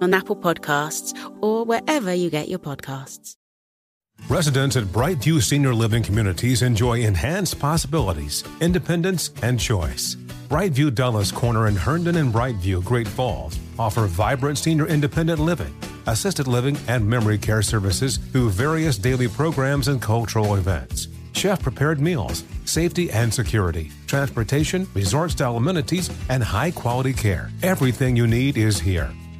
[0.00, 3.36] on Apple Podcasts, or wherever you get your podcasts.
[4.28, 10.16] Residents at Brightview Senior Living Communities enjoy enhanced possibilities, independence, and choice.
[10.48, 15.74] Brightview Dulles Corner in Herndon and Brightview, Great Falls, offer vibrant senior independent living,
[16.06, 21.08] assisted living, and memory care services through various daily programs and cultural events.
[21.32, 27.50] Chef prepared meals, safety and security, transportation, resort style amenities, and high quality care.
[27.62, 29.10] Everything you need is here.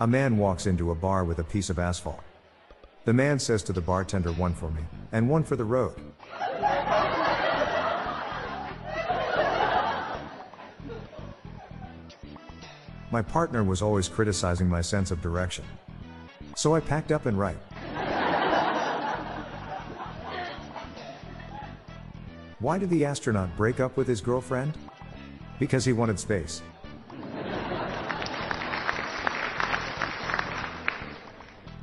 [0.00, 2.20] A man walks into a bar with a piece of asphalt.
[3.04, 5.94] The man says to the bartender, One for me, and one for the road.
[13.12, 15.64] My partner was always criticizing my sense of direction.
[16.56, 17.56] So I packed up and right.
[22.58, 24.76] Why did the astronaut break up with his girlfriend?
[25.60, 26.62] Because he wanted space.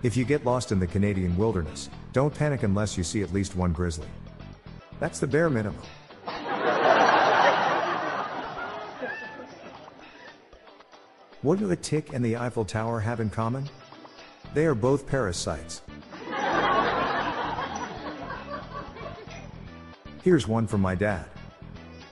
[0.04, 3.56] If you get lost in the Canadian wilderness, don't panic unless you see at least
[3.56, 4.08] one grizzly.
[5.00, 5.82] That's the bare minimum.
[11.44, 13.68] What do a tick and the Eiffel Tower have in common?
[14.54, 15.82] They are both parasites.
[20.24, 21.26] Here's one from my dad.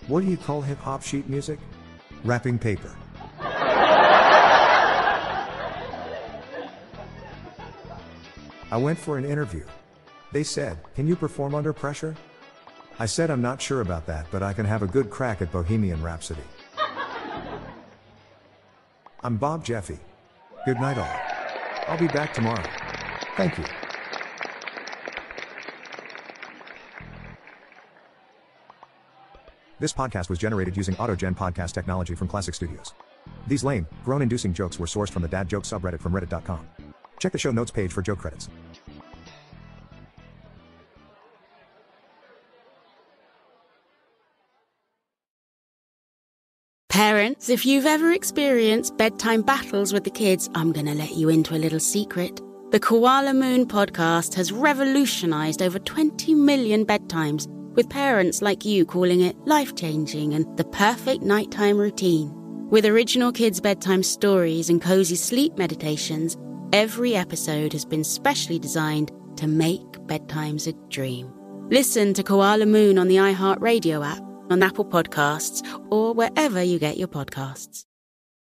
[0.07, 1.59] What do you call hip hop sheet music?
[2.23, 2.91] Wrapping paper.
[8.71, 9.65] I went for an interview.
[10.31, 12.15] They said, Can you perform under pressure?
[12.99, 15.51] I said, I'm not sure about that, but I can have a good crack at
[15.51, 16.41] Bohemian Rhapsody.
[19.23, 19.97] I'm Bob Jeffy.
[20.65, 21.19] Good night, all.
[21.87, 22.63] I'll be back tomorrow.
[23.37, 23.63] Thank you.
[29.79, 32.93] This podcast was generated using AutoGen podcast technology from Classic Studios.
[33.47, 36.67] These lame, groan inducing jokes were sourced from the dad joke subreddit from reddit.com.
[37.19, 38.49] Check the show notes page for joke credits.
[46.89, 51.29] Parents, if you've ever experienced bedtime battles with the kids, I'm going to let you
[51.29, 52.41] into a little secret.
[52.71, 59.21] The Koala Moon podcast has revolutionized over 20 million bedtimes, with parents like you calling
[59.21, 62.31] it life changing and the perfect nighttime routine.
[62.69, 66.37] With original kids' bedtime stories and cozy sleep meditations,
[66.73, 71.31] every episode has been specially designed to make bedtimes a dream.
[71.69, 76.97] Listen to Koala Moon on the iHeartRadio app, on Apple Podcasts, or wherever you get
[76.97, 77.85] your podcasts.